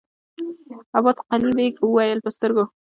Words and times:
عباس 0.95 1.17
قلي 1.29 1.51
بېګ 1.57 1.73
وويل: 1.81 2.19
په 2.25 2.29
سترګو! 2.35 2.63